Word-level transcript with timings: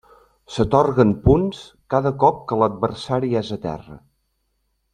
S'atorguen 0.53 1.11
punts 1.25 1.59
cada 1.95 2.13
cop 2.23 2.39
que 2.51 2.57
l'adversari 2.61 3.31
és 3.43 3.53
a 3.57 3.59
terra. 3.67 3.99